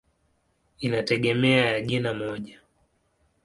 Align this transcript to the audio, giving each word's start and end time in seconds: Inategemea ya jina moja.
Inategemea 0.79 1.65
ya 1.71 1.81
jina 1.81 2.13
moja. 2.13 2.59